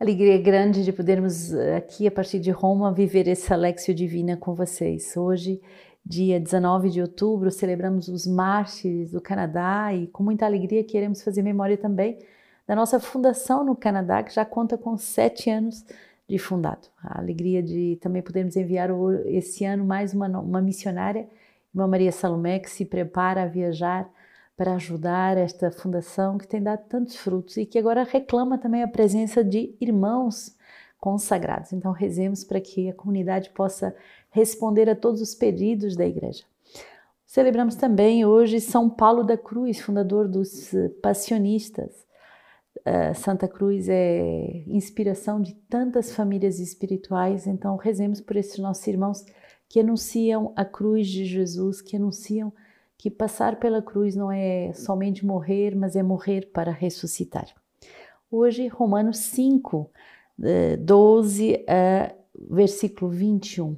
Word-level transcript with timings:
Alegria 0.00 0.38
grande 0.38 0.84
de 0.84 0.92
podermos 0.92 1.52
eh, 1.52 1.74
aqui, 1.74 2.06
a 2.06 2.10
partir 2.10 2.38
de 2.38 2.52
Roma, 2.52 2.92
viver 2.92 3.26
essa 3.26 3.56
Lexio 3.56 3.92
Divina 3.92 4.36
com 4.36 4.54
vocês. 4.54 5.16
Hoje, 5.16 5.60
dia 6.06 6.38
19 6.38 6.88
de 6.88 7.00
outubro, 7.00 7.50
celebramos 7.50 8.06
os 8.06 8.24
mártires 8.24 9.10
do 9.10 9.20
Canadá 9.20 9.92
e 9.92 10.06
com 10.06 10.22
muita 10.22 10.46
alegria 10.46 10.84
queremos 10.84 11.20
fazer 11.20 11.42
memória 11.42 11.76
também 11.76 12.16
da 12.64 12.76
nossa 12.76 13.00
fundação 13.00 13.64
no 13.64 13.74
Canadá, 13.74 14.22
que 14.22 14.32
já 14.32 14.44
conta 14.44 14.78
com 14.78 14.96
sete 14.96 15.50
anos 15.50 15.84
de 16.28 16.38
fundado. 16.38 16.86
A 17.02 17.18
alegria 17.18 17.60
de 17.60 17.98
também 18.00 18.22
podermos 18.22 18.54
enviar 18.54 18.90
esse 19.26 19.64
ano 19.64 19.84
mais 19.84 20.14
uma, 20.14 20.28
uma 20.28 20.62
missionária, 20.62 21.28
Irmã 21.74 21.88
Maria 21.88 22.12
Salomé, 22.12 22.60
que 22.60 22.70
se 22.70 22.84
prepara 22.84 23.42
a 23.42 23.46
viajar 23.46 24.08
para 24.58 24.74
ajudar 24.74 25.38
esta 25.38 25.70
fundação 25.70 26.36
que 26.36 26.46
tem 26.46 26.60
dado 26.60 26.82
tantos 26.88 27.14
frutos 27.14 27.56
e 27.56 27.64
que 27.64 27.78
agora 27.78 28.02
reclama 28.02 28.58
também 28.58 28.82
a 28.82 28.88
presença 28.88 29.44
de 29.44 29.72
irmãos 29.80 30.56
consagrados. 30.98 31.72
Então, 31.72 31.92
rezemos 31.92 32.42
para 32.42 32.60
que 32.60 32.90
a 32.90 32.92
comunidade 32.92 33.50
possa 33.50 33.94
responder 34.30 34.90
a 34.90 34.96
todos 34.96 35.22
os 35.22 35.32
pedidos 35.32 35.94
da 35.96 36.04
igreja. 36.04 36.42
Celebramos 37.24 37.76
também 37.76 38.26
hoje 38.26 38.60
São 38.60 38.90
Paulo 38.90 39.22
da 39.22 39.38
Cruz, 39.38 39.78
fundador 39.78 40.26
dos 40.26 40.72
Passionistas. 41.00 41.92
Uh, 42.78 43.14
Santa 43.14 43.46
Cruz 43.46 43.88
é 43.88 44.64
inspiração 44.66 45.40
de 45.40 45.54
tantas 45.68 46.12
famílias 46.12 46.58
espirituais, 46.58 47.46
então 47.46 47.76
rezemos 47.76 48.20
por 48.20 48.34
esses 48.34 48.58
nossos 48.58 48.84
irmãos 48.88 49.24
que 49.68 49.78
anunciam 49.78 50.52
a 50.56 50.64
cruz 50.64 51.06
de 51.06 51.24
Jesus, 51.24 51.80
que 51.80 51.96
anunciam 51.96 52.52
que 52.98 53.08
passar 53.08 53.60
pela 53.60 53.80
cruz 53.80 54.16
não 54.16 54.30
é 54.30 54.72
somente 54.74 55.24
morrer, 55.24 55.76
mas 55.76 55.94
é 55.94 56.02
morrer 56.02 56.50
para 56.52 56.72
ressuscitar. 56.72 57.46
Hoje, 58.30 58.66
Romanos 58.66 59.18
5, 59.18 59.88
12 60.80 61.64
a 61.68 62.14
versículo 62.50 63.10
21. 63.10 63.76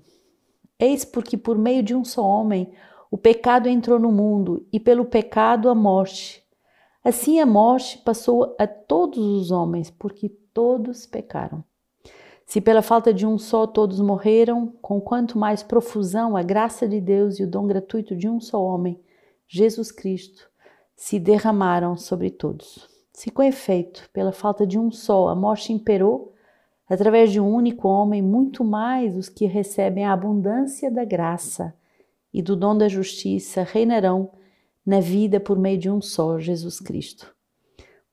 Eis 0.78 1.04
porque 1.04 1.36
por 1.36 1.56
meio 1.56 1.82
de 1.82 1.94
um 1.94 2.04
só 2.04 2.26
homem 2.26 2.72
o 3.10 3.18
pecado 3.18 3.68
entrou 3.68 3.98
no 3.98 4.10
mundo 4.10 4.66
e 4.72 4.80
pelo 4.80 5.04
pecado 5.04 5.68
a 5.68 5.74
morte. 5.74 6.42
Assim 7.02 7.40
a 7.40 7.46
morte 7.46 7.98
passou 7.98 8.54
a 8.58 8.66
todos 8.66 9.18
os 9.18 9.50
homens, 9.50 9.90
porque 9.90 10.28
todos 10.52 11.06
pecaram. 11.06 11.64
Se 12.46 12.60
pela 12.60 12.82
falta 12.82 13.12
de 13.12 13.26
um 13.26 13.38
só 13.38 13.66
todos 13.66 14.00
morreram, 14.00 14.72
com 14.82 15.00
quanto 15.00 15.38
mais 15.38 15.62
profusão 15.62 16.36
a 16.36 16.42
graça 16.42 16.86
de 16.86 17.00
Deus 17.00 17.38
e 17.38 17.44
o 17.44 17.50
dom 17.50 17.66
gratuito 17.66 18.14
de 18.14 18.28
um 18.28 18.40
só 18.40 18.62
homem, 18.62 19.00
Jesus 19.52 19.90
Cristo, 19.90 20.48
se 20.94 21.18
derramaram 21.18 21.96
sobre 21.96 22.30
todos. 22.30 22.88
Se 23.12 23.32
com 23.32 23.42
efeito, 23.42 24.08
pela 24.12 24.30
falta 24.30 24.64
de 24.64 24.78
um 24.78 24.92
só, 24.92 25.28
a 25.28 25.34
morte 25.34 25.72
imperou, 25.72 26.32
através 26.88 27.32
de 27.32 27.40
um 27.40 27.52
único 27.52 27.88
homem, 27.88 28.22
muito 28.22 28.62
mais 28.62 29.16
os 29.16 29.28
que 29.28 29.46
recebem 29.46 30.04
a 30.04 30.12
abundância 30.12 30.88
da 30.88 31.04
graça 31.04 31.74
e 32.32 32.40
do 32.40 32.54
dom 32.54 32.78
da 32.78 32.86
justiça 32.86 33.64
reinarão 33.64 34.30
na 34.86 35.00
vida 35.00 35.40
por 35.40 35.58
meio 35.58 35.78
de 35.78 35.90
um 35.90 36.00
só, 36.00 36.38
Jesus 36.38 36.78
Cristo. 36.78 37.34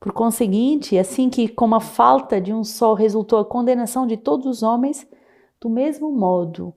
Por 0.00 0.10
conseguinte, 0.12 0.98
assim 0.98 1.30
que, 1.30 1.46
como 1.46 1.76
a 1.76 1.80
falta 1.80 2.40
de 2.40 2.52
um 2.52 2.64
só 2.64 2.94
resultou 2.94 3.38
a 3.38 3.44
condenação 3.44 4.08
de 4.08 4.16
todos 4.16 4.44
os 4.44 4.62
homens, 4.64 5.06
do 5.60 5.70
mesmo 5.70 6.10
modo, 6.10 6.74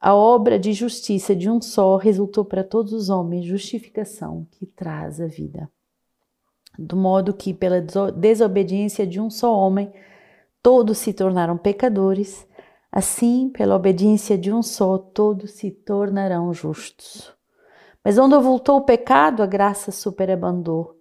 a 0.00 0.14
obra 0.14 0.58
de 0.60 0.72
justiça 0.72 1.34
de 1.34 1.50
um 1.50 1.60
só 1.60 1.96
resultou 1.96 2.44
para 2.44 2.62
todos 2.62 2.92
os 2.92 3.10
homens 3.10 3.44
justificação 3.44 4.46
que 4.52 4.64
traz 4.64 5.20
a 5.20 5.26
vida. 5.26 5.68
Do 6.78 6.96
modo 6.96 7.34
que, 7.34 7.52
pela 7.52 7.80
desobediência 8.12 9.04
de 9.04 9.20
um 9.20 9.28
só 9.28 9.52
homem, 9.52 9.92
todos 10.62 10.98
se 10.98 11.12
tornaram 11.12 11.58
pecadores, 11.58 12.46
assim, 12.92 13.48
pela 13.48 13.74
obediência 13.74 14.38
de 14.38 14.52
um 14.52 14.62
só, 14.62 14.96
todos 14.98 15.52
se 15.52 15.72
tornarão 15.72 16.54
justos. 16.54 17.34
Mas 18.04 18.16
onde 18.18 18.38
voltou 18.38 18.76
o 18.76 18.84
pecado, 18.84 19.42
a 19.42 19.46
graça 19.46 19.90
superabundou, 19.90 20.96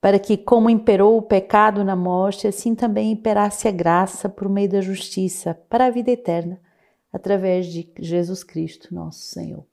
para 0.00 0.20
que, 0.20 0.36
como 0.36 0.70
imperou 0.70 1.18
o 1.18 1.22
pecado 1.22 1.82
na 1.82 1.96
morte, 1.96 2.46
assim 2.46 2.76
também 2.76 3.10
imperasse 3.10 3.66
a 3.66 3.72
graça 3.72 4.28
por 4.28 4.48
meio 4.48 4.68
da 4.68 4.80
justiça 4.80 5.58
para 5.68 5.86
a 5.86 5.90
vida 5.90 6.12
eterna 6.12 6.60
através 7.16 7.66
de 7.66 7.90
Jesus 7.98 8.44
Cristo, 8.44 8.94
nosso 8.94 9.20
Senhor. 9.20 9.66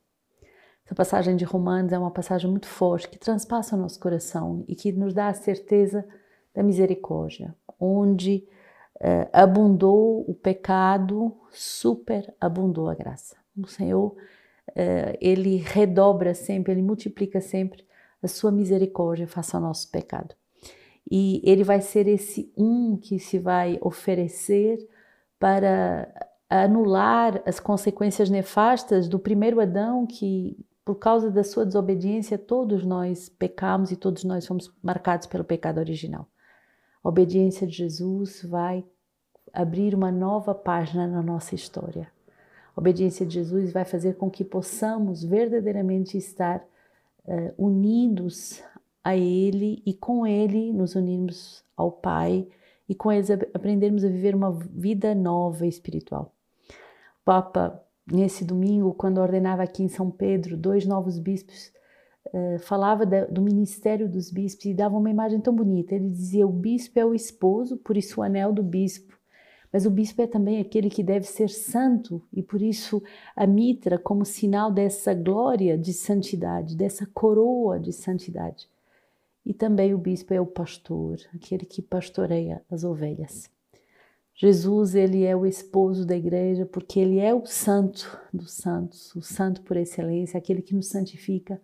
Essa 0.86 0.96
passagem 0.96 1.36
de 1.36 1.44
Romanos 1.44 1.92
é 1.92 2.00
uma 2.00 2.10
passagem 2.10 2.50
muito 2.50 2.68
forte 2.68 3.10
que 3.10 3.20
transpassa 3.20 3.76
o 3.76 3.80
nosso 3.80 4.00
coração 4.00 4.64
e 4.66 4.74
que 4.74 4.94
nos 4.94 5.14
dá 5.14 5.28
a 5.28 5.34
certeza 5.34 6.08
da 6.56 6.64
misericórdia, 6.64 7.54
onde 7.78 8.48
uh, 8.96 9.28
abundou 9.34 10.24
o 10.26 10.34
pecado, 10.34 11.36
superabundou 11.52 12.88
a 12.88 12.96
graça. 12.96 13.36
O 13.58 13.68
Senhor, 13.68 14.16
uh, 14.70 15.18
ele 15.20 15.58
redobra 15.58 16.34
sempre, 16.34 16.72
ele 16.72 16.82
multiplica 16.82 17.42
sempre 17.42 17.86
a 18.22 18.28
sua 18.30 18.54
misericórdia 18.54 19.28
face 19.28 19.54
ao 19.54 19.62
nosso 19.62 19.92
pecado. 19.92 20.34
E 21.12 21.42
ele 21.44 21.66
vai 21.66 21.82
ser 21.82 22.08
esse 22.08 22.54
um 22.58 22.96
que 22.96 23.20
se 23.20 23.38
vai 23.38 23.78
oferecer 23.82 24.78
para 25.38 26.08
anular 26.62 27.42
as 27.46 27.60
consequências 27.60 28.30
nefastas 28.30 29.08
do 29.08 29.18
primeiro 29.18 29.60
Adão, 29.60 30.06
que 30.06 30.58
por 30.86 30.96
causa 30.96 31.32
da 31.32 31.44
sua 31.44 31.66
desobediência 31.66 32.38
todos 32.38 32.86
nós 32.86 33.30
pecamos 33.30 33.92
e 33.92 33.96
todos 33.96 34.24
nós 34.24 34.46
fomos 34.46 34.72
marcados 34.84 35.26
pelo 35.26 35.44
pecado 35.44 35.80
original. 35.80 36.28
A 37.04 37.10
obediência 37.10 37.66
de 37.66 37.74
Jesus 37.74 38.44
vai 38.44 38.86
abrir 39.52 39.96
uma 39.96 40.12
nova 40.12 40.54
página 40.54 41.08
na 41.08 41.22
nossa 41.22 41.56
história. 41.56 42.12
A 42.76 42.80
obediência 42.80 43.26
de 43.26 43.34
Jesus 43.34 43.72
vai 43.72 43.86
fazer 43.86 44.16
com 44.16 44.30
que 44.30 44.44
possamos 44.44 45.24
verdadeiramente 45.24 46.18
estar 46.18 46.60
uh, 47.26 47.54
unidos 47.58 48.64
a 49.04 49.16
Ele 49.16 49.82
e 49.86 49.94
com 49.94 50.26
Ele 50.26 50.72
nos 50.74 50.96
unirmos 50.96 51.64
ao 51.76 51.92
Pai 51.92 52.48
e 52.88 52.94
com 52.94 53.12
eles 53.12 53.30
aprendermos 53.32 54.04
a 54.04 54.08
viver 54.08 54.36
uma 54.36 54.52
vida 54.52 55.16
nova 55.16 55.66
espiritual. 55.66 56.34
Papa, 57.26 57.82
nesse 58.12 58.44
domingo, 58.44 58.94
quando 58.94 59.20
ordenava 59.20 59.64
aqui 59.64 59.84
em 59.84 59.88
São 59.88 60.12
Pedro 60.12 60.58
dois 60.58 60.86
novos 60.86 61.18
bispos, 61.18 61.72
uh, 62.28 62.60
falava 62.60 63.06
do 63.06 63.42
ministério 63.42 64.10
dos 64.10 64.30
bispos 64.30 64.66
e 64.66 64.74
dava 64.74 64.98
uma 64.98 65.10
imagem 65.10 65.40
tão 65.40 65.56
bonita. 65.56 65.96
Ele 65.96 66.10
dizia: 66.10 66.46
o 66.46 66.52
bispo 66.52 67.00
é 67.00 67.06
o 67.06 67.14
esposo, 67.14 67.78
por 67.78 67.96
isso 67.96 68.20
o 68.20 68.24
anel 68.24 68.52
do 68.52 68.64
bispo. 68.64 69.18
Mas 69.72 69.88
o 69.88 69.90
bispo 69.90 70.22
é 70.22 70.28
também 70.28 70.62
aquele 70.62 70.88
que 70.88 71.02
deve 71.02 71.26
ser 71.26 71.50
santo 71.50 72.22
e 72.32 72.44
por 72.44 72.62
isso 72.62 73.02
a 73.36 73.48
mitra 73.48 73.98
como 73.98 74.24
sinal 74.24 74.72
dessa 74.72 75.16
glória 75.16 75.76
de 75.76 75.92
santidade, 75.94 76.76
dessa 76.76 77.08
coroa 77.08 77.80
de 77.80 77.92
santidade. 77.92 78.70
E 79.44 79.52
também 79.52 79.92
o 79.92 79.98
bispo 79.98 80.32
é 80.32 80.40
o 80.40 80.46
pastor, 80.46 81.18
aquele 81.34 81.66
que 81.66 81.82
pastoreia 81.82 82.64
as 82.70 82.84
ovelhas. 82.84 83.50
Jesus, 84.36 84.96
ele 84.96 85.24
é 85.24 85.36
o 85.36 85.46
esposo 85.46 86.06
da 86.06 86.16
igreja 86.16 86.66
porque 86.66 87.00
ele 87.00 87.20
é 87.20 87.34
o 87.34 87.46
santo 87.46 88.20
dos 88.34 88.54
santos, 88.54 89.16
o 89.16 89.22
santo 89.22 89.62
por 89.62 89.78
excelência, 89.78 90.38
aquele 90.38 90.62
que 90.62 90.74
nos 90.74 90.88
santifica, 90.88 91.62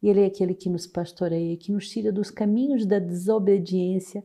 e 0.00 0.08
ele 0.08 0.20
é 0.20 0.26
aquele 0.26 0.54
que 0.54 0.68
nos 0.68 0.86
pastoreia, 0.86 1.56
que 1.56 1.72
nos 1.72 1.88
tira 1.88 2.12
dos 2.12 2.30
caminhos 2.30 2.86
da 2.86 2.98
desobediência 2.98 4.24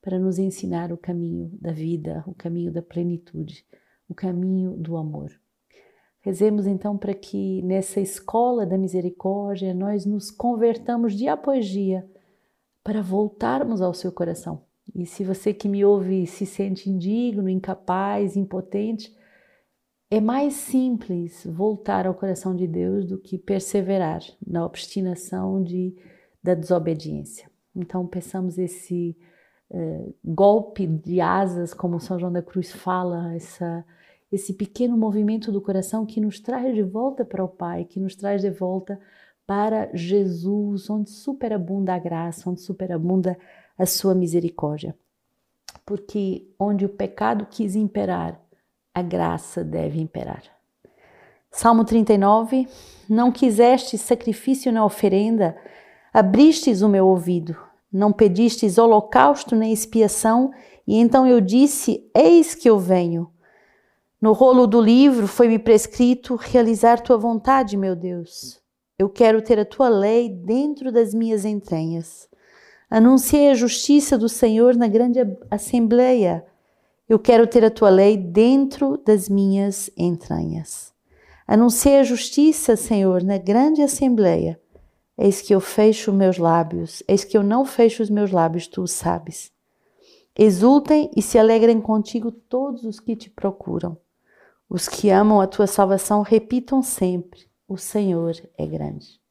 para 0.00 0.18
nos 0.18 0.38
ensinar 0.38 0.90
o 0.92 0.96
caminho 0.96 1.50
da 1.60 1.72
vida, 1.72 2.24
o 2.26 2.34
caminho 2.34 2.72
da 2.72 2.82
plenitude, 2.82 3.66
o 4.08 4.14
caminho 4.14 4.76
do 4.76 4.96
amor. 4.96 5.30
Rezemos 6.20 6.66
então 6.66 6.96
para 6.96 7.14
que 7.14 7.60
nessa 7.62 8.00
escola 8.00 8.64
da 8.64 8.78
misericórdia 8.78 9.74
nós 9.74 10.06
nos 10.06 10.30
convertamos 10.30 11.14
dia 11.14 11.34
após 11.34 11.66
dia 11.66 12.08
para 12.82 13.02
voltarmos 13.02 13.82
ao 13.82 13.92
seu 13.92 14.10
coração 14.10 14.62
e 14.92 15.06
se 15.06 15.24
você 15.24 15.54
que 15.54 15.68
me 15.68 15.84
ouve 15.84 16.26
se 16.26 16.44
sente 16.44 16.90
indigno, 16.90 17.48
incapaz, 17.48 18.36
impotente, 18.36 19.14
é 20.10 20.20
mais 20.20 20.54
simples 20.54 21.44
voltar 21.46 22.06
ao 22.06 22.14
coração 22.14 22.54
de 22.54 22.66
Deus 22.66 23.06
do 23.06 23.18
que 23.18 23.38
perseverar 23.38 24.20
na 24.46 24.64
obstinação 24.64 25.62
de, 25.62 25.96
da 26.42 26.54
desobediência. 26.54 27.50
Então, 27.74 28.06
peçamos 28.06 28.58
esse 28.58 29.16
uh, 29.70 30.14
golpe 30.24 30.86
de 30.86 31.20
asas, 31.20 31.74
como 31.74 31.98
São 31.98 32.18
João 32.18 32.32
da 32.32 32.42
Cruz 32.42 32.70
fala, 32.70 33.34
essa, 33.34 33.84
esse 34.30 34.52
pequeno 34.54 34.96
movimento 34.96 35.50
do 35.50 35.60
coração 35.60 36.06
que 36.06 36.20
nos 36.20 36.38
traz 36.38 36.74
de 36.74 36.82
volta 36.82 37.24
para 37.24 37.42
o 37.42 37.48
Pai, 37.48 37.84
que 37.84 37.98
nos 37.98 38.14
traz 38.14 38.42
de 38.42 38.50
volta 38.50 39.00
para 39.46 39.90
Jesus, 39.94 40.88
onde 40.88 41.10
superabunda 41.10 41.94
a 41.94 41.98
graça, 41.98 42.48
onde 42.48 42.60
superabunda 42.60 43.32
a 43.32 43.63
sua 43.86 44.14
misericórdia. 44.14 44.96
Porque 45.84 46.46
onde 46.58 46.84
o 46.84 46.88
pecado 46.88 47.46
quis 47.50 47.74
imperar, 47.74 48.40
a 48.94 49.02
graça 49.02 49.64
deve 49.64 50.00
imperar. 50.00 50.42
Salmo 51.50 51.84
39: 51.84 52.68
Não 53.08 53.30
quisestes 53.30 54.00
sacrifício 54.00 54.72
na 54.72 54.84
oferenda, 54.84 55.56
abristes 56.12 56.82
o 56.82 56.88
meu 56.88 57.06
ouvido, 57.06 57.56
não 57.92 58.12
pedistes 58.12 58.78
holocausto 58.78 59.54
nem 59.54 59.72
expiação, 59.72 60.52
E 60.86 60.98
então 60.98 61.26
eu 61.26 61.40
disse: 61.40 62.10
Eis 62.14 62.54
que 62.54 62.68
eu 62.68 62.78
venho. 62.78 63.30
No 64.20 64.32
rolo 64.32 64.66
do 64.66 64.80
livro 64.80 65.26
foi-me 65.26 65.58
prescrito 65.58 66.34
realizar 66.34 67.00
tua 67.00 67.18
vontade, 67.18 67.76
meu 67.76 67.94
Deus. 67.94 68.60
Eu 68.98 69.08
quero 69.08 69.42
ter 69.42 69.58
a 69.58 69.64
tua 69.64 69.88
lei 69.88 70.28
dentro 70.28 70.90
das 70.90 71.12
minhas 71.12 71.44
entranhas. 71.44 72.28
Anunciei 72.90 73.50
a 73.50 73.54
justiça 73.54 74.16
do 74.16 74.28
Senhor 74.28 74.76
na 74.76 74.86
grande 74.86 75.18
assembleia. 75.50 76.44
Eu 77.08 77.18
quero 77.18 77.46
ter 77.46 77.64
a 77.64 77.70
tua 77.70 77.90
lei 77.90 78.16
dentro 78.16 78.96
das 78.98 79.28
minhas 79.28 79.90
entranhas. 79.96 80.92
Anunciei 81.46 81.98
a 81.98 82.04
justiça, 82.04 82.76
Senhor, 82.76 83.22
na 83.22 83.36
grande 83.36 83.82
assembleia. 83.82 84.60
Eis 85.16 85.40
que 85.40 85.54
eu 85.54 85.60
fecho 85.60 86.12
meus 86.12 86.38
lábios, 86.38 87.02
eis 87.06 87.22
que 87.22 87.36
eu 87.36 87.42
não 87.42 87.64
fecho 87.64 88.02
os 88.02 88.10
meus 88.10 88.30
lábios, 88.30 88.66
tu 88.66 88.82
o 88.82 88.88
sabes. 88.88 89.52
Exultem 90.36 91.10
e 91.14 91.22
se 91.22 91.38
alegrem 91.38 91.80
contigo 91.80 92.32
todos 92.32 92.84
os 92.84 92.98
que 92.98 93.14
te 93.14 93.30
procuram. 93.30 93.96
Os 94.68 94.88
que 94.88 95.10
amam 95.10 95.40
a 95.40 95.46
tua 95.46 95.68
salvação 95.68 96.22
repitam 96.22 96.82
sempre: 96.82 97.46
O 97.68 97.76
Senhor 97.76 98.34
é 98.58 98.66
grande. 98.66 99.23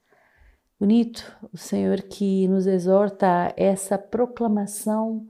Bonito, 0.83 1.33
o 1.53 1.57
Senhor 1.57 2.01
que 2.01 2.45
nos 2.49 2.67
exorta 2.67 3.25
a 3.25 3.53
essa 3.55 3.97
proclamação 3.97 5.25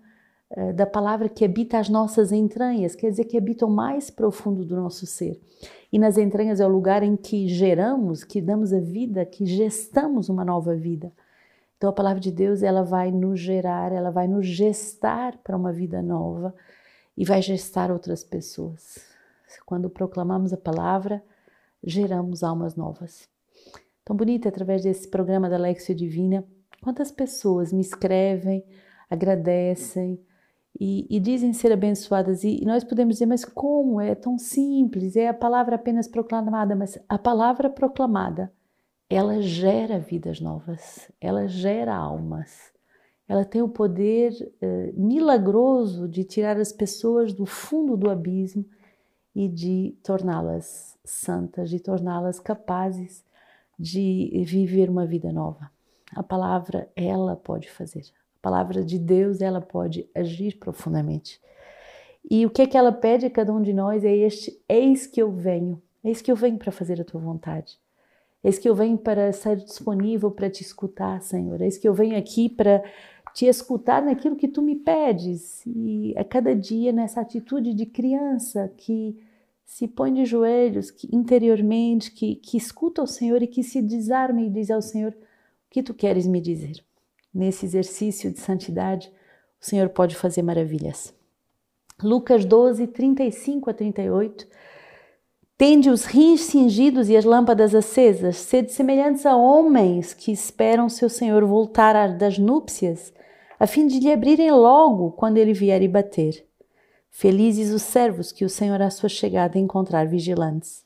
uh, 0.49 0.73
da 0.73 0.87
palavra 0.87 1.29
que 1.29 1.45
habita 1.45 1.77
as 1.77 1.89
nossas 1.89 2.31
entranhas, 2.31 2.95
quer 2.95 3.11
dizer 3.11 3.25
que 3.25 3.37
habita 3.37 3.63
o 3.63 3.69
mais 3.69 4.09
profundo 4.09 4.65
do 4.65 4.75
nosso 4.75 5.05
ser. 5.05 5.39
E 5.91 5.99
nas 5.99 6.17
entranhas 6.17 6.59
é 6.59 6.65
o 6.65 6.69
lugar 6.69 7.03
em 7.03 7.15
que 7.15 7.47
geramos, 7.47 8.23
que 8.23 8.41
damos 8.41 8.73
a 8.73 8.79
vida, 8.79 9.27
que 9.27 9.45
gestamos 9.45 10.27
uma 10.27 10.43
nova 10.43 10.75
vida. 10.75 11.13
Então 11.77 11.87
a 11.87 11.93
palavra 11.93 12.19
de 12.19 12.31
Deus, 12.31 12.63
ela 12.63 12.81
vai 12.81 13.11
nos 13.11 13.39
gerar, 13.39 13.91
ela 13.91 14.09
vai 14.09 14.27
nos 14.27 14.47
gestar 14.47 15.37
para 15.43 15.55
uma 15.55 15.71
vida 15.71 16.01
nova 16.01 16.51
e 17.15 17.23
vai 17.23 17.43
gestar 17.43 17.91
outras 17.91 18.23
pessoas. 18.23 19.05
Quando 19.67 19.87
proclamamos 19.87 20.51
a 20.51 20.57
palavra, 20.57 21.23
geramos 21.83 22.41
almas 22.41 22.75
novas. 22.75 23.31
Tão 24.05 24.15
bonito 24.15 24.47
através 24.47 24.83
desse 24.83 25.07
programa 25.07 25.49
da 25.49 25.57
Lexia 25.57 25.95
Divina. 25.95 26.45
Quantas 26.81 27.09
pessoas 27.09 27.71
me 27.71 27.79
escrevem, 27.79 28.65
agradecem 29.09 30.19
e, 30.77 31.07
e 31.09 31.19
dizem 31.21 31.53
ser 31.53 31.71
abençoadas. 31.71 32.43
E, 32.43 32.61
e 32.61 32.65
nós 32.65 32.83
podemos 32.83 33.15
dizer, 33.15 33.25
mas 33.25 33.45
como? 33.45 34.01
É 34.01 34.13
tão 34.13 34.37
simples, 34.37 35.15
é 35.15 35.29
a 35.29 35.33
palavra 35.33 35.75
apenas 35.75 36.07
proclamada. 36.07 36.75
Mas 36.75 36.99
a 37.07 37.17
palavra 37.17 37.69
proclamada, 37.69 38.51
ela 39.09 39.41
gera 39.41 39.99
vidas 39.99 40.41
novas, 40.41 41.09
ela 41.21 41.47
gera 41.47 41.95
almas. 41.95 42.73
Ela 43.25 43.45
tem 43.45 43.61
o 43.61 43.69
poder 43.69 44.33
eh, 44.61 44.91
milagroso 44.97 46.09
de 46.09 46.25
tirar 46.25 46.57
as 46.57 46.73
pessoas 46.73 47.31
do 47.31 47.45
fundo 47.45 47.95
do 47.95 48.09
abismo 48.09 48.65
e 49.33 49.47
de 49.47 49.97
torná-las 50.03 50.99
santas, 51.05 51.69
de 51.69 51.79
torná-las 51.79 52.37
capazes 52.37 53.23
de 53.77 54.43
viver 54.45 54.89
uma 54.89 55.05
vida 55.05 55.31
nova. 55.31 55.71
A 56.15 56.21
palavra, 56.23 56.89
ela 56.95 57.35
pode 57.35 57.69
fazer. 57.69 58.03
A 58.39 58.41
palavra 58.41 58.83
de 58.83 58.99
Deus, 58.99 59.41
ela 59.41 59.61
pode 59.61 60.07
agir 60.13 60.57
profundamente. 60.57 61.41
E 62.29 62.45
o 62.45 62.49
que 62.49 62.61
é 62.61 62.67
que 62.67 62.77
ela 62.77 62.91
pede 62.91 63.25
a 63.25 63.29
cada 63.29 63.53
um 63.53 63.61
de 63.61 63.73
nós 63.73 64.03
é 64.03 64.15
este: 64.15 64.61
eis 64.69 65.07
que 65.07 65.21
eu 65.21 65.31
venho, 65.31 65.81
eis 66.03 66.21
que 66.21 66.31
eu 66.31 66.35
venho 66.35 66.57
para 66.57 66.71
fazer 66.71 67.01
a 67.01 67.05
tua 67.05 67.19
vontade. 67.19 67.79
Eis 68.43 68.59
que 68.59 68.67
eu 68.67 68.75
venho 68.75 68.97
para 68.97 69.29
estar 69.29 69.55
disponível 69.55 70.29
para 70.29 70.49
te 70.49 70.61
escutar, 70.61 71.21
Senhor. 71.21 71.61
Eis 71.61 71.77
que 71.77 71.87
eu 71.87 71.93
venho 71.93 72.17
aqui 72.17 72.49
para 72.49 72.83
te 73.33 73.45
escutar 73.45 74.01
naquilo 74.01 74.35
que 74.35 74.49
tu 74.49 74.61
me 74.61 74.75
pedes. 74.75 75.65
E 75.65 76.13
a 76.17 76.25
cada 76.25 76.53
dia 76.53 76.91
nessa 76.91 77.21
atitude 77.21 77.73
de 77.73 77.85
criança 77.85 78.69
que 78.77 79.17
se 79.73 79.87
põe 79.87 80.13
de 80.13 80.23
joelhos 80.23 80.91
que, 80.91 81.09
interiormente, 81.11 82.11
que, 82.11 82.35
que 82.35 82.55
escuta 82.55 83.01
o 83.01 83.07
Senhor 83.07 83.41
e 83.41 83.47
que 83.47 83.63
se 83.63 83.81
desarme 83.81 84.45
e 84.45 84.49
diz 84.51 84.69
ao 84.69 84.83
Senhor: 84.83 85.11
O 85.11 85.15
que 85.71 85.81
tu 85.81 85.95
queres 85.95 86.27
me 86.27 86.39
dizer? 86.39 86.85
Nesse 87.33 87.65
exercício 87.65 88.31
de 88.31 88.39
santidade, 88.39 89.11
o 89.59 89.65
Senhor 89.65 89.89
pode 89.89 90.15
fazer 90.15 90.43
maravilhas. 90.43 91.11
Lucas 92.03 92.45
12, 92.45 92.85
35 92.85 93.71
a 93.71 93.73
38. 93.73 94.47
Tende 95.57 95.89
os 95.89 96.05
rins 96.05 96.41
cingidos 96.41 97.09
e 97.09 97.17
as 97.17 97.25
lâmpadas 97.25 97.73
acesas, 97.73 98.37
sede 98.37 98.71
semelhantes 98.71 99.25
a 99.25 99.35
homens 99.35 100.13
que 100.13 100.31
esperam 100.31 100.87
seu 100.87 101.09
Senhor 101.09 101.43
voltar 101.45 102.15
das 102.15 102.37
núpcias, 102.37 103.11
a 103.59 103.65
fim 103.65 103.87
de 103.87 103.99
lhe 103.99 104.11
abrirem 104.11 104.51
logo 104.51 105.13
quando 105.13 105.37
ele 105.37 105.53
vier 105.53 105.81
e 105.81 105.87
bater. 105.87 106.47
Felizes 107.15 107.71
os 107.71 107.83
servos 107.83 108.31
que 108.31 108.43
o 108.43 108.49
Senhor 108.49 108.81
à 108.81 108.89
sua 108.89 109.07
chegada 109.07 109.59
encontrar 109.59 110.07
vigilantes. 110.07 110.83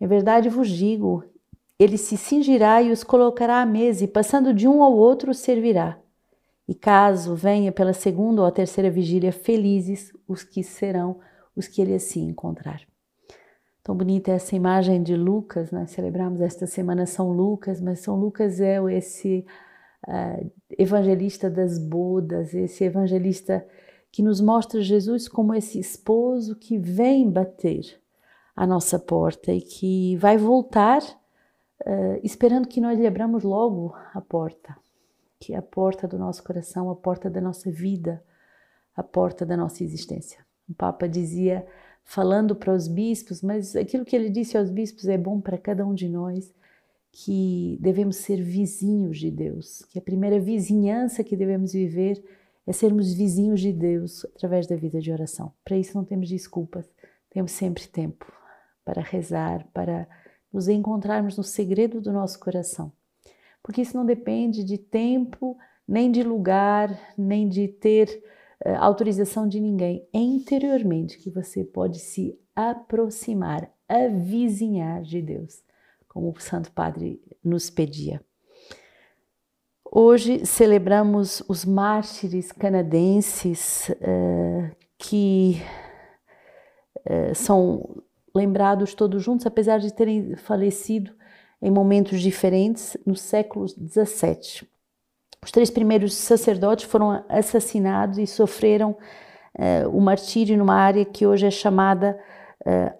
Em 0.00 0.06
verdade 0.06 0.48
vos 0.48 0.68
digo, 0.68 1.22
ele 1.78 1.96
se 1.96 2.16
cingirá 2.16 2.82
e 2.82 2.90
os 2.90 3.04
colocará 3.04 3.62
à 3.62 3.66
mesa, 3.66 4.02
e 4.02 4.08
passando 4.08 4.52
de 4.52 4.66
um 4.66 4.82
ao 4.82 4.92
outro 4.92 5.32
servirá. 5.32 5.96
E 6.66 6.74
caso 6.74 7.36
venha 7.36 7.70
pela 7.70 7.92
segunda 7.92 8.42
ou 8.42 8.50
terceira 8.50 8.90
vigília, 8.90 9.30
felizes 9.30 10.12
os 10.26 10.42
que 10.42 10.64
serão 10.64 11.20
os 11.54 11.68
que 11.68 11.80
ele 11.80 11.94
assim 11.94 12.26
encontrar. 12.26 12.80
Tão 13.80 13.96
bonita 13.96 14.32
essa 14.32 14.56
imagem 14.56 15.04
de 15.04 15.14
Lucas, 15.14 15.70
nós 15.70 15.92
celebramos 15.92 16.40
esta 16.40 16.66
semana 16.66 17.06
São 17.06 17.30
Lucas, 17.30 17.80
mas 17.80 18.00
São 18.00 18.18
Lucas 18.18 18.60
é 18.60 18.82
esse 18.92 19.46
uh, 20.08 20.50
evangelista 20.76 21.48
das 21.48 21.78
bodas, 21.78 22.52
esse 22.54 22.82
evangelista 22.82 23.64
que 24.14 24.22
nos 24.22 24.40
mostra 24.40 24.80
Jesus 24.80 25.26
como 25.26 25.52
esse 25.52 25.76
esposo 25.76 26.54
que 26.54 26.78
vem 26.78 27.28
bater 27.28 28.00
a 28.54 28.64
nossa 28.64 28.96
porta 28.96 29.52
e 29.52 29.60
que 29.60 30.16
vai 30.18 30.38
voltar 30.38 31.02
uh, 31.02 32.20
esperando 32.22 32.68
que 32.68 32.80
nós 32.80 32.96
lhe 32.96 33.08
abramos 33.08 33.42
logo 33.42 33.92
a 34.14 34.20
porta, 34.20 34.76
que 35.40 35.52
é 35.52 35.56
a 35.56 35.62
porta 35.62 36.06
do 36.06 36.16
nosso 36.16 36.44
coração, 36.44 36.88
a 36.90 36.94
porta 36.94 37.28
da 37.28 37.40
nossa 37.40 37.72
vida, 37.72 38.22
a 38.94 39.02
porta 39.02 39.44
da 39.44 39.56
nossa 39.56 39.82
existência. 39.82 40.46
O 40.68 40.74
Papa 40.74 41.08
dizia, 41.08 41.66
falando 42.04 42.54
para 42.54 42.72
os 42.72 42.86
bispos, 42.86 43.42
mas 43.42 43.74
aquilo 43.74 44.04
que 44.04 44.14
ele 44.14 44.30
disse 44.30 44.56
aos 44.56 44.70
bispos 44.70 45.08
é 45.08 45.18
bom 45.18 45.40
para 45.40 45.58
cada 45.58 45.84
um 45.84 45.92
de 45.92 46.08
nós, 46.08 46.54
que 47.10 47.76
devemos 47.80 48.14
ser 48.18 48.40
vizinhos 48.40 49.18
de 49.18 49.32
Deus, 49.32 49.84
que 49.90 49.98
a 49.98 50.02
primeira 50.02 50.38
vizinhança 50.38 51.24
que 51.24 51.36
devemos 51.36 51.72
viver 51.72 52.22
é 52.66 52.72
sermos 52.72 53.12
vizinhos 53.12 53.60
de 53.60 53.72
Deus 53.72 54.24
através 54.24 54.66
da 54.66 54.76
vida 54.76 55.00
de 55.00 55.12
oração. 55.12 55.52
Para 55.64 55.76
isso 55.76 55.96
não 55.96 56.04
temos 56.04 56.28
desculpas, 56.28 56.88
temos 57.30 57.52
sempre 57.52 57.86
tempo 57.86 58.32
para 58.84 59.02
rezar, 59.02 59.66
para 59.72 60.08
nos 60.52 60.68
encontrarmos 60.68 61.36
no 61.36 61.42
segredo 61.42 62.00
do 62.00 62.12
nosso 62.12 62.38
coração. 62.38 62.92
Porque 63.62 63.82
isso 63.82 63.96
não 63.96 64.06
depende 64.06 64.62
de 64.62 64.78
tempo, 64.78 65.56
nem 65.86 66.10
de 66.10 66.22
lugar, 66.22 66.96
nem 67.16 67.48
de 67.48 67.66
ter 67.66 68.22
uh, 68.64 68.76
autorização 68.78 69.48
de 69.48 69.58
ninguém. 69.60 70.06
É 70.12 70.18
interiormente 70.18 71.18
que 71.18 71.30
você 71.30 71.64
pode 71.64 71.98
se 71.98 72.38
aproximar, 72.54 73.70
avizinhar 73.88 75.02
de 75.02 75.20
Deus, 75.20 75.62
como 76.08 76.30
o 76.30 76.40
Santo 76.40 76.70
Padre 76.72 77.20
nos 77.42 77.68
pedia. 77.68 78.22
Hoje 79.96 80.44
celebramos 80.44 81.40
os 81.48 81.64
mártires 81.64 82.50
canadenses 82.50 83.88
uh, 83.90 84.74
que 84.98 85.62
uh, 87.08 87.32
são 87.32 88.02
lembrados 88.34 88.92
todos 88.92 89.22
juntos, 89.22 89.46
apesar 89.46 89.78
de 89.78 89.94
terem 89.94 90.34
falecido 90.34 91.12
em 91.62 91.70
momentos 91.70 92.20
diferentes 92.20 92.96
no 93.06 93.14
século 93.14 93.68
XVII. 93.68 94.66
Os 95.40 95.52
três 95.52 95.70
primeiros 95.70 96.12
sacerdotes 96.14 96.86
foram 96.86 97.24
assassinados 97.28 98.18
e 98.18 98.26
sofreram 98.26 98.96
uh, 99.56 99.96
o 99.96 100.00
martírio 100.00 100.58
numa 100.58 100.74
área 100.74 101.04
que 101.04 101.24
hoje 101.24 101.46
é 101.46 101.52
chamada 101.52 102.18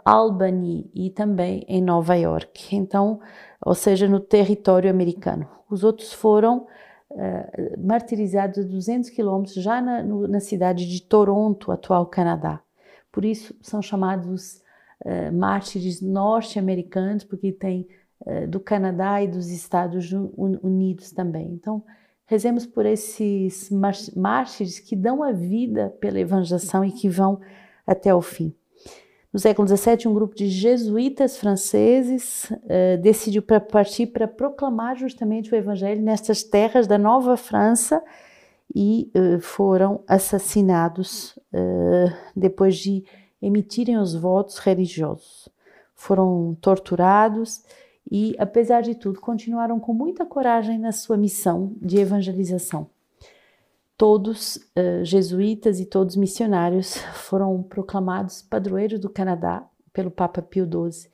Albany 0.05 0.91
e 0.95 1.11
também 1.11 1.65
em 1.67 1.83
Nova 1.83 2.15
York. 2.15 2.77
Então, 2.77 3.21
ou 3.65 3.75
seja, 3.75 4.07
no 4.07 4.21
território 4.21 4.91
americano. 4.91 5.49
Os 5.71 5.83
outros 5.83 6.13
foram 6.13 6.67
uh, 7.11 7.87
martirizados 7.87 8.59
a 8.59 8.63
200 8.63 9.11
quilômetros, 9.11 9.55
já 9.55 9.81
na, 9.81 10.03
no, 10.03 10.29
na, 10.29 10.41
cidade 10.41 10.87
de 10.87 11.03
Toronto, 11.03 11.73
atual 11.73 12.07
Canadá. 12.07 12.61
Por 13.11 13.25
isso 13.25 13.57
são 13.63 13.81
chamados 13.81 14.63
uh, 15.05 15.33
mártires 15.33 16.01
norte-americanos, 16.03 17.25
porque 17.25 17.53
tem 17.53 17.89
uh, 18.27 18.47
do 18.47 18.61
Canadá 18.61 19.23
e 19.23 19.29
dos 19.29 19.51
Estados 19.51 20.13
Unidos 20.13 21.11
também. 21.11 21.53
Então, 21.53 21.83
rezemos 22.27 22.67
por 22.67 22.85
esses 22.85 23.71
mártires 24.15 24.79
que 24.79 24.95
dão 24.95 25.23
a 25.23 25.33
vida 25.33 25.95
pela 26.01 26.21
evangelização 26.21 26.85
e 26.85 26.93
que 26.93 27.09
vão 27.09 27.41
até 27.87 28.15
o 28.15 28.21
fim. 28.21 28.55
No 29.35 29.41
século 29.41 29.67
XVII, 29.67 30.07
um 30.07 30.15
grupo 30.15 30.37
de 30.37 30.47
jesuítas 30.47 31.37
franceses 31.37 32.49
uh, 32.53 33.03
decidiu 33.03 33.43
partir 33.43 34.07
para 34.07 34.29
proclamar 34.29 34.97
justamente 34.97 35.53
o 35.53 35.57
Evangelho 35.57 36.01
nestas 36.01 36.45
terras 36.45 36.87
da 36.87 36.97
Nova 36.97 37.37
França 37.37 38.01
e 38.73 39.11
uh, 39.13 39.41
foram 39.41 40.05
assassinados 40.07 41.37
uh, 41.53 42.15
depois 42.37 42.77
de 42.77 43.05
emitirem 43.43 43.99
os 43.99 44.15
votos 44.15 44.59
religiosos. 44.59 45.49
Foram 45.97 46.57
torturados 46.61 47.65
e, 48.09 48.37
apesar 48.39 48.83
de 48.83 48.95
tudo, 48.95 49.21
continuaram 49.21 49.81
com 49.81 49.93
muita 49.93 50.25
coragem 50.25 50.79
na 50.79 50.93
sua 50.93 51.17
missão 51.17 51.73
de 51.83 51.99
evangelização. 51.99 52.94
Todos 53.97 54.57
uh, 54.57 55.05
jesuítas 55.05 55.79
e 55.79 55.87
todos 55.87 56.17
missionários 56.17 56.97
foram 57.15 57.63
proclamados 57.63 58.43
padroeiros 58.43 58.99
do 58.99 59.09
Canadá 59.09 59.69
pelo 59.93 60.11
Papa 60.11 60.43
Pio 60.43 60.67
XII 60.67 61.09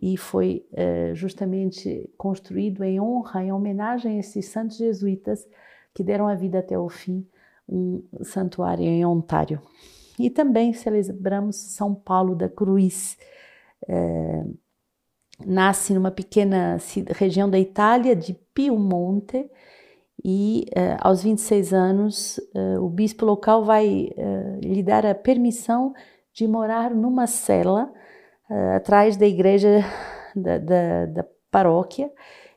e 0.00 0.16
foi 0.16 0.66
uh, 0.72 1.14
justamente 1.14 2.10
construído 2.16 2.84
em 2.84 3.00
honra, 3.00 3.44
em 3.44 3.52
homenagem 3.52 4.16
a 4.16 4.20
esses 4.20 4.46
santos 4.46 4.76
jesuítas 4.76 5.46
que 5.94 6.04
deram 6.04 6.28
a 6.28 6.34
vida 6.34 6.60
até 6.60 6.78
o 6.78 6.88
fim, 6.88 7.26
um 7.68 8.02
santuário 8.22 8.84
em 8.84 9.04
Ontário. 9.04 9.60
E 10.18 10.30
também 10.30 10.72
celebramos 10.72 11.56
São 11.56 11.94
Paulo 11.94 12.34
da 12.34 12.48
Cruz. 12.48 13.16
Uh, 13.88 14.56
nasce 15.46 15.94
numa 15.94 16.10
pequena 16.10 16.78
região 17.14 17.48
da 17.48 17.58
Itália, 17.58 18.16
de 18.16 18.34
Piemonte, 18.52 19.48
e 20.24 20.66
uh, 20.76 20.98
aos 21.00 21.22
26 21.22 21.72
anos 21.72 22.38
uh, 22.54 22.82
o 22.82 22.88
bispo 22.88 23.24
local 23.24 23.64
vai 23.64 24.10
uh, 24.16 24.60
lhe 24.60 24.82
dar 24.82 25.06
a 25.06 25.14
permissão 25.14 25.94
de 26.32 26.46
morar 26.46 26.90
numa 26.94 27.26
cela 27.26 27.92
atrás 28.74 29.14
da 29.16 29.26
igreja 29.26 29.84
da, 30.34 30.56
da, 30.56 31.06
da, 31.06 31.26
paróquia 31.50 32.10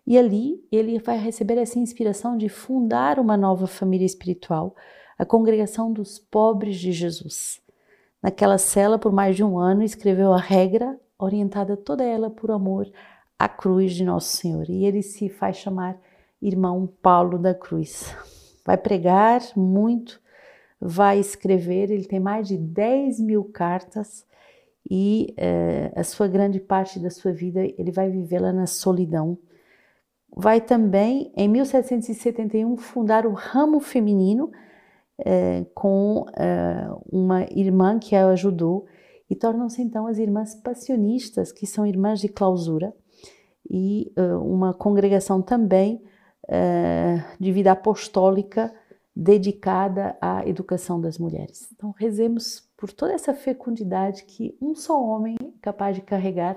e 0.07 0.17
ali 0.17 0.63
ele 0.71 0.99
vai 0.99 1.17
receber 1.17 1.57
essa 1.57 1.79
inspiração 1.79 2.37
de 2.37 2.47
fundar 2.47 3.19
uma 3.19 3.35
nova 3.35 3.67
família 3.67 4.05
espiritual, 4.05 4.75
a 5.17 5.25
Congregação 5.25 5.91
dos 5.91 6.17
Pobres 6.17 6.77
de 6.77 6.91
Jesus. 6.91 7.61
Naquela 8.21 8.57
cela, 8.57 8.97
por 8.97 9.11
mais 9.11 9.35
de 9.35 9.43
um 9.43 9.57
ano, 9.57 9.83
escreveu 9.83 10.31
a 10.31 10.39
regra, 10.39 10.97
orientada 11.17 11.75
toda 11.75 12.03
ela 12.03 12.29
por 12.29 12.51
amor 12.51 12.89
à 13.37 13.49
cruz 13.49 13.93
de 13.93 14.03
Nosso 14.03 14.37
Senhor. 14.37 14.69
E 14.69 14.85
ele 14.85 15.01
se 15.01 15.29
faz 15.29 15.57
chamar 15.57 15.99
irmão 16.41 16.89
Paulo 17.01 17.37
da 17.37 17.53
Cruz. 17.53 18.15
Vai 18.65 18.77
pregar 18.77 19.41
muito, 19.55 20.19
vai 20.79 21.19
escrever, 21.19 21.91
ele 21.91 22.05
tem 22.05 22.19
mais 22.19 22.47
de 22.47 22.57
10 22.57 23.19
mil 23.19 23.43
cartas 23.43 24.25
e 24.89 25.33
eh, 25.37 25.91
a 25.95 26.03
sua 26.03 26.27
grande 26.27 26.59
parte 26.59 26.99
da 26.99 27.09
sua 27.09 27.31
vida 27.31 27.61
ele 27.61 27.91
vai 27.91 28.09
vivê-la 28.09 28.51
na 28.51 28.65
solidão. 28.65 29.37
Vai 30.35 30.61
também, 30.61 31.31
em 31.35 31.47
1771, 31.47 32.77
fundar 32.77 33.25
o 33.25 33.33
ramo 33.33 33.79
feminino 33.79 34.51
eh, 35.19 35.65
com 35.75 36.25
eh, 36.35 36.89
uma 37.11 37.43
irmã 37.51 37.99
que 37.99 38.15
a 38.15 38.27
ajudou 38.29 38.85
e 39.29 39.35
tornam-se 39.35 39.81
então 39.81 40.07
as 40.07 40.17
irmãs 40.17 40.55
passionistas, 40.55 41.51
que 41.51 41.67
são 41.67 41.85
irmãs 41.85 42.19
de 42.19 42.27
clausura, 42.27 42.93
e 43.69 44.11
uma 44.41 44.73
congregação 44.73 45.41
também 45.41 46.01
eh, 46.47 47.23
de 47.39 47.51
vida 47.51 47.71
apostólica 47.71 48.73
dedicada 49.15 50.15
à 50.21 50.47
educação 50.47 50.99
das 50.99 51.17
mulheres. 51.17 51.67
Então, 51.73 51.93
rezemos 51.97 52.67
por 52.77 52.91
toda 52.91 53.13
essa 53.13 53.33
fecundidade 53.33 54.23
que 54.23 54.57
um 54.61 54.73
só 54.73 55.01
homem 55.01 55.35
é 55.41 55.51
capaz 55.61 55.95
de 55.95 56.01
carregar 56.01 56.55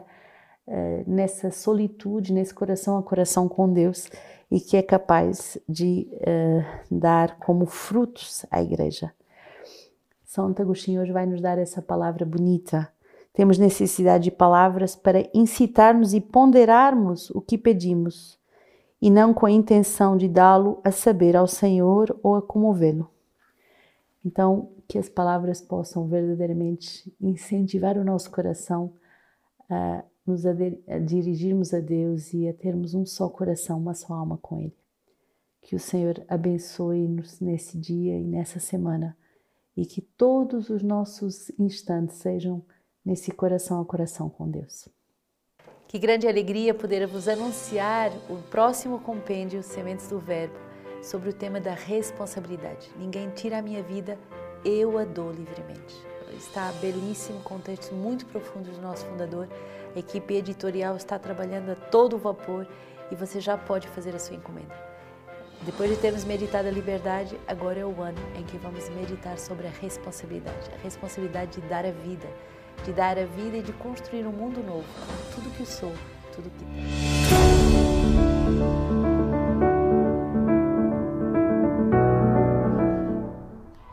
uh, 0.67 1.05
nessa 1.07 1.51
solitude, 1.51 2.33
nesse 2.33 2.55
coração 2.55 2.97
a 2.97 3.03
coração 3.03 3.49
com 3.49 3.71
Deus 3.73 4.09
e 4.51 4.61
que 4.61 4.77
é 4.77 4.83
capaz 4.83 5.59
de 5.69 6.09
uh, 6.13 6.65
dar 6.91 7.39
como 7.39 7.67
frutos 7.67 8.47
à 8.51 8.63
igreja. 8.63 9.13
Santo 10.25 10.63
Agostinho 10.63 11.03
hoje 11.03 11.13
vai 11.13 11.27
nos 11.27 11.41
dar 11.41 11.59
essa 11.59 11.83
palavra 11.83 12.25
bonita. 12.25 12.89
Temos 13.33 13.59
necessidade 13.59 14.25
de 14.25 14.31
palavras 14.31 14.95
para 14.95 15.29
incitarmos 15.35 16.15
e 16.15 16.21
ponderarmos 16.21 17.31
o 17.31 17.41
que 17.41 17.59
pedimos 17.59 18.39
e 19.05 19.11
não 19.11 19.35
com 19.35 19.45
a 19.45 19.51
intenção 19.51 20.17
de 20.17 20.27
dá-lo 20.27 20.81
a 20.83 20.91
saber 20.91 21.37
ao 21.37 21.47
Senhor 21.47 22.19
ou 22.23 22.37
a 22.37 22.41
comovê-lo. 22.41 23.11
Então, 24.25 24.71
que 24.89 24.97
as 24.97 25.11
palavras 25.11 25.61
possam 25.61 26.09
verdadeiramente 26.09 27.15
incentivar 27.21 27.99
o 27.99 28.05
nosso 28.05 28.31
coração 28.31 28.95
a 29.69 30.03
nos 30.27 30.47
a 30.47 30.55
dirigirmos 31.05 31.75
a 31.75 31.81
Deus 31.81 32.33
e 32.33 32.49
a 32.49 32.55
termos 32.55 32.95
um 32.95 33.05
só 33.05 33.29
coração, 33.29 33.77
uma 33.79 33.93
só 33.93 34.15
alma 34.15 34.39
com 34.39 34.59
Ele. 34.59 34.75
Que 35.61 35.77
o 35.77 35.79
Senhor 35.79 36.25
abençoe-nos 36.27 37.41
nesse 37.41 37.77
dia 37.77 38.19
e 38.19 38.25
nessa 38.25 38.59
semana 38.59 39.15
e 39.77 39.85
que 39.85 40.01
todos 40.01 40.71
os 40.71 40.83
nossos 40.83 41.51
instantes 41.59 42.17
sejam 42.17 42.65
nesse 43.05 43.33
coração 43.33 43.83
a 43.83 43.85
coração 43.85 44.31
com 44.31 44.49
Deus. 44.49 44.89
Que 45.95 45.99
grande 46.01 46.27
alegria 46.27 46.75
poder 46.75 47.07
vos 47.07 47.29
anunciar 47.29 48.11
o 48.29 48.43
próximo 48.51 48.99
compêndio 48.99 49.63
Sementes 49.63 50.09
do 50.09 50.19
Verbo 50.19 50.57
sobre 51.01 51.29
o 51.31 51.33
tema 51.33 51.61
da 51.61 51.73
responsabilidade. 51.73 52.91
Ninguém 52.99 53.31
tira 53.31 53.59
a 53.59 53.63
minha 53.63 53.81
vida, 53.81 54.19
eu 54.65 54.99
a 54.99 55.05
dou 55.05 55.31
livremente. 55.31 55.95
Está 56.37 56.73
belíssimo, 56.81 57.39
com 57.43 57.61
textos 57.61 57.93
muito 57.93 58.27
profundos 58.27 58.77
do 58.77 58.83
nosso 58.83 59.07
fundador. 59.07 59.49
A 59.95 59.99
equipe 60.01 60.35
editorial 60.35 60.97
está 60.97 61.17
trabalhando 61.17 61.71
a 61.71 61.77
todo 61.77 62.19
vapor 62.19 62.67
e 63.13 63.15
você 63.15 63.41
já 63.41 63.57
pode 63.57 63.87
fazer 63.87 64.17
a 64.17 64.19
sua 64.19 64.35
encomenda. 64.35 64.75
Depois 65.63 65.89
de 65.89 65.97
termos 65.97 66.25
meditado 66.25 66.67
a 66.67 66.73
liberdade, 66.73 67.39
agora 67.47 67.79
é 67.79 67.87
o 67.87 68.03
ano 68.03 68.19
em 68.37 68.43
que 68.43 68.59
vamos 68.59 68.89
meditar 68.89 69.39
sobre 69.39 69.69
a 69.69 69.71
responsabilidade, 69.71 70.73
a 70.77 70.83
responsabilidade 70.83 71.61
de 71.61 71.69
dar 71.69 71.87
a 71.87 71.93
vida 71.93 72.27
de 72.83 72.93
dar 72.93 73.19
a 73.19 73.25
vida 73.25 73.59
e 73.59 73.63
de 73.63 73.73
construir 73.73 74.27
um 74.27 74.33
mundo 74.33 74.63
novo, 74.63 74.85
tudo 75.35 75.51
que 75.57 75.65
sou, 75.67 75.93
tudo 76.35 76.51
que 76.51 76.65
tenho. 76.65 77.85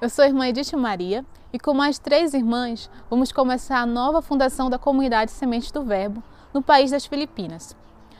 Eu 0.01 0.09
sou 0.09 0.25
a 0.25 0.27
irmã 0.27 0.47
Edith 0.47 0.75
Maria 0.75 1.23
e 1.53 1.59
com 1.59 1.75
mais 1.75 1.99
três 1.99 2.33
irmãs 2.33 2.89
vamos 3.07 3.31
começar 3.31 3.77
a 3.77 3.85
nova 3.85 4.19
fundação 4.19 4.67
da 4.67 4.79
comunidade 4.79 5.29
Sementes 5.29 5.71
do 5.71 5.83
Verbo 5.83 6.23
no 6.51 6.61
país 6.61 6.89
das 6.89 7.05
Filipinas. 7.05 7.75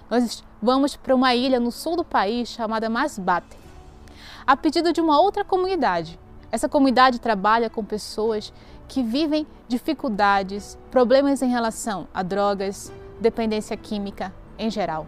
Nós 0.08 0.44
vamos 0.62 0.96
para 0.96 1.15
uma 1.15 1.34
ilha 1.34 1.60
no 1.60 1.72
sul 1.72 1.96
do 1.96 2.03
país 2.03 2.50
chamada 2.50 2.88
Masbate, 2.88 3.58
a 4.46 4.56
pedido 4.56 4.94
de 4.94 5.01
uma 5.01 5.20
outra 5.20 5.44
comunidade. 5.44 6.20
Essa 6.51 6.67
comunidade 6.67 7.20
trabalha 7.20 7.70
com 7.70 7.84
pessoas 7.84 8.51
que 8.88 9.01
vivem 9.01 9.48
dificuldades, 9.67 10.77
problemas 10.91 11.41
em 11.41 11.50
relação 11.50 12.08
a 12.13 12.22
drogas, 12.22 12.91
dependência 13.22 13.77
química 13.77 14.34
em 14.60 14.70
geral. 14.70 15.08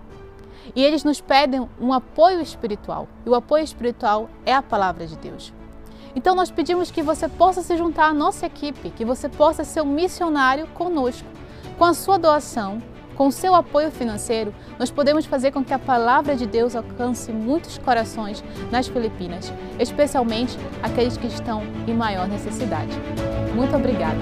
E 0.74 0.82
eles 0.82 1.04
nos 1.04 1.20
pedem 1.20 1.68
um 1.82 1.92
apoio 1.92 2.40
espiritual, 2.40 3.10
e 3.26 3.30
o 3.30 3.36
apoio 3.36 3.64
espiritual 3.64 4.30
é 4.46 4.54
a 4.54 4.62
palavra 4.62 5.06
de 5.06 5.18
Deus. 5.18 5.54
Então 6.16 6.34
nós 6.36 6.50
pedimos 6.50 6.92
que 6.92 7.02
você 7.02 7.28
possa 7.28 7.62
se 7.62 7.76
juntar 7.76 8.06
à 8.06 8.14
nossa 8.14 8.46
equipe, 8.46 8.92
que 8.92 9.04
você 9.04 9.28
possa 9.28 9.64
ser 9.64 9.82
um 9.82 9.94
missionário 9.94 10.68
conosco. 10.68 11.28
Com 11.78 11.84
a 11.84 11.94
sua 11.94 12.18
doação, 12.18 12.82
com 13.16 13.30
seu 13.32 13.56
apoio 13.56 13.92
financeiro, 13.92 14.54
nós 14.80 14.92
podemos 14.92 15.26
fazer 15.26 15.52
com 15.52 15.64
que 15.64 15.74
a 15.74 15.80
palavra 15.80 16.36
de 16.36 16.46
Deus 16.46 16.76
alcance 16.76 17.32
muitos 17.32 17.78
corações 17.78 18.44
nas 18.72 18.88
Filipinas, 18.88 19.54
especialmente 19.80 20.58
aqueles 20.82 21.18
que 21.18 21.28
estão 21.28 21.64
em 21.88 21.94
maior 21.94 22.28
necessidade. 22.28 22.92
Muito 23.56 23.76
obrigada! 23.76 24.20